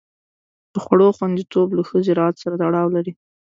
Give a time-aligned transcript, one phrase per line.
[0.73, 3.13] د خوړو خوندیتوب له ښه زراعت سره تړاو لري.